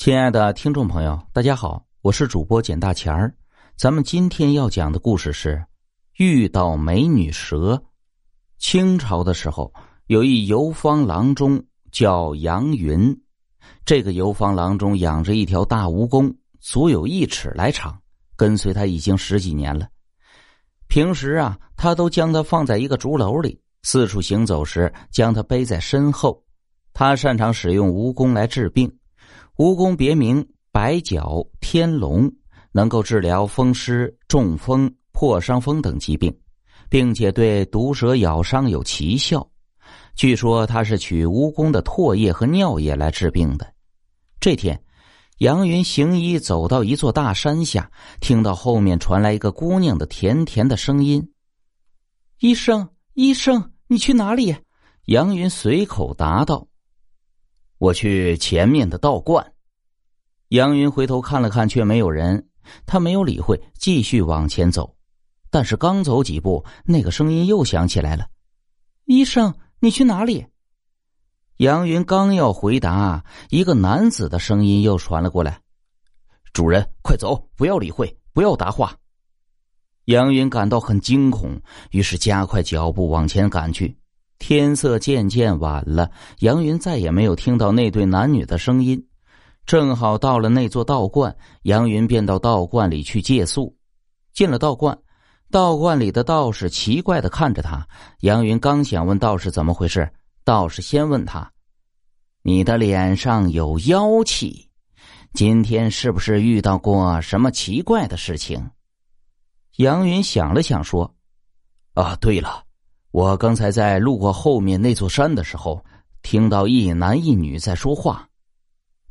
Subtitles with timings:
[0.00, 3.34] 亲爱的听众朋友，大家好，我是主播简大钱儿。
[3.76, 5.62] 咱们今天要讲的故事是
[6.16, 7.82] 遇到美女蛇。
[8.56, 9.70] 清朝的时候，
[10.06, 13.14] 有一游方郎中叫杨云，
[13.84, 18.00] 这个游方郎中养着一条大蜈蚣，足有一尺来长，
[18.36, 19.86] 跟随他已经十几年了。
[20.88, 26.42] 平时啊，他都将它放在一个竹篓里，四处行走时将它背在身后。
[26.94, 28.90] 他擅长使用蜈蚣来治病。
[29.60, 32.32] 蜈蚣别名白角天龙，
[32.72, 36.34] 能够治疗风湿、中风、破伤风等疾病，
[36.88, 39.46] 并且对毒蛇咬伤有奇效。
[40.16, 43.70] 据说它是取蜈蚣的唾液和尿液来治病的。
[44.40, 44.82] 这天，
[45.40, 51.32] 杨云行医走到一座大山下，听到后面传来一个姑娘的甜甜的声音
[52.40, 54.56] ：“医生，医生，你去哪里？”
[55.04, 56.66] 杨云随口答道。
[57.80, 59.54] 我去前面的道观。
[60.48, 62.46] 杨云回头看了看，却没有人。
[62.84, 64.94] 他没有理会，继续往前走。
[65.48, 68.28] 但是刚走几步，那个声音又响起来了
[69.06, 70.46] ：“医生，你去哪里？”
[71.56, 75.58] 杨云刚要回答，一个男子的声音又传了过来
[76.52, 78.94] ：“主人，快走，不要理会，不要答话。”
[80.04, 81.58] 杨云感到很惊恐，
[81.92, 83.96] 于是加快脚步往前赶去。
[84.40, 89.06] 天色渐渐晚了，杨云再也没有听到那对男女的声音。
[89.66, 93.76] 正好到了那座道观，杨云便到道观里去借宿。
[94.32, 94.98] 进了道观，
[95.50, 97.86] 道观里的道士奇怪的看着他。
[98.20, 100.10] 杨云刚想问道士怎么回事，
[100.42, 101.52] 道士先问他
[102.42, 104.68] ：“你的脸上有妖气，
[105.34, 108.70] 今天是不是遇到过什么奇怪的事情？”
[109.76, 111.14] 杨云想了想说
[111.94, 112.64] ：“啊，对了。”
[113.12, 115.84] 我刚才在路过后面那座山的时候，
[116.22, 118.28] 听到一男一女在说话。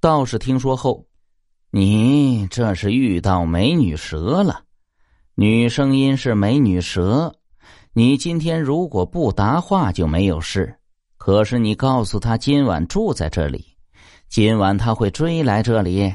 [0.00, 1.06] 道士听说后，
[1.70, 4.62] 你这是遇到美女蛇了。
[5.36, 7.32] 女声音是美女蛇，
[7.92, 10.76] 你今天如果不答话就没有事。
[11.16, 13.64] 可是你告诉他今晚住在这里，
[14.28, 16.12] 今晚他会追来这里。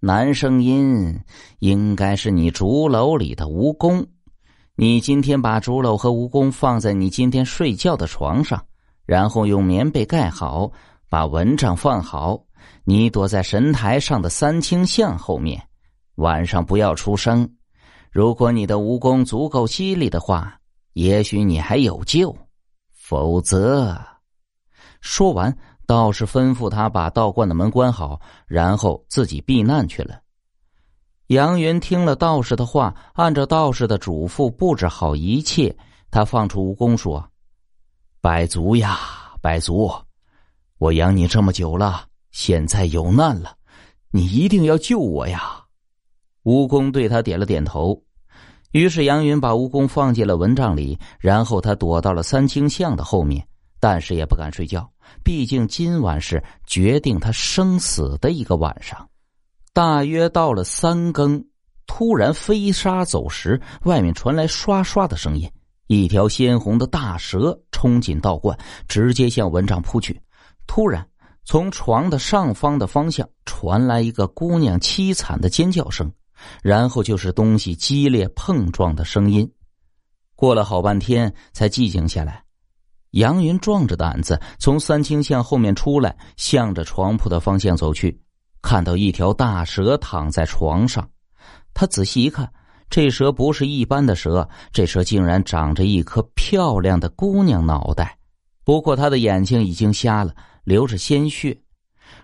[0.00, 1.20] 男声音
[1.60, 4.04] 应该是你竹楼里的蜈蚣。
[4.76, 8.60] 你今天把竹篓和蜈蚣放在你今天睡觉的床上，
[9.06, 10.68] 然后用棉被盖好，
[11.08, 12.42] 把蚊帐放好。
[12.82, 15.62] 你躲在神台上的三清像后面，
[16.16, 17.48] 晚上不要出声。
[18.10, 20.58] 如果你的蜈蚣足够犀利的话，
[20.94, 22.34] 也许你还有救；
[22.90, 23.96] 否则，
[25.00, 25.56] 说完，
[25.86, 30.18] 道士吩咐他把道观的门关好，然后自己避难去了。
[31.28, 35.74] 杨云听了道士的话，按照道士的嘱咐布置好一切。
[36.10, 37.26] 他放出蜈蚣说
[38.20, 38.98] ：“百足呀，
[39.40, 39.90] 百足，
[40.78, 43.56] 我养你这么久了，现在有难了，
[44.10, 45.64] 你一定要救我呀！”
[46.44, 48.00] 蜈蚣对他点了点头。
[48.72, 53.44] 于是杨云把蜈蚣放进了蚊帐里，然后他躲到了三清像的后面，
[53.80, 54.88] 但是也不敢睡觉，
[55.24, 59.08] 毕竟今晚是决定他生死的一个晚上。
[59.74, 61.44] 大约到了三更，
[61.84, 65.50] 突然飞沙走石，外面传来刷刷的声音。
[65.88, 70.22] 一条鲜红的大蛇冲进道观，直接向蚊帐扑去。
[70.68, 71.04] 突然，
[71.44, 76.08] 从床的上方的方向传来一个姑娘凄惨的尖叫声，
[76.62, 79.50] 然后就是东西激烈碰撞的声音。
[80.36, 82.44] 过了好半天，才寂静下来。
[83.10, 88.20] 杨云壮着胆子从三清巷后面出来，向着床铺的方向走去。
[88.64, 91.06] 看到一条大蛇躺在床上，
[91.74, 92.50] 他仔细一看，
[92.88, 98.16] 这蛇不是一般的蛇，这蛇竟然长着一颗漂亮的姑娘脑袋。
[98.64, 101.54] 不过他的眼睛已经瞎了，流着鲜血，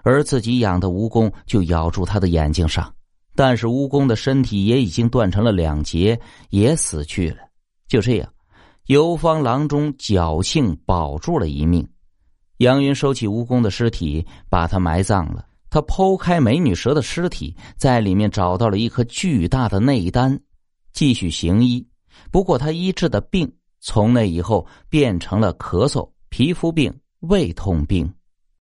[0.03, 2.91] 而自己养的蜈蚣就咬住他的眼睛上，
[3.35, 6.19] 但是蜈蚣的身体也已经断成了两截，
[6.49, 7.41] 也死去了。
[7.87, 8.27] 就这样，
[8.87, 11.87] 游方郎中侥幸保住了一命。
[12.57, 15.45] 杨云收起蜈蚣的尸体，把它埋葬了。
[15.71, 20.39] 他剖开美女蛇的尸体，在里面找到了一颗巨大的内丹，
[20.93, 21.87] 继续行医。
[22.33, 23.51] 不过他医治的病，
[23.81, 28.13] 从那以后变成了咳嗽、皮肤病、胃痛病。